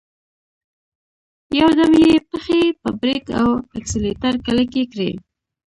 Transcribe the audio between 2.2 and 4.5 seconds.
پښې په بريک او اکسلېټر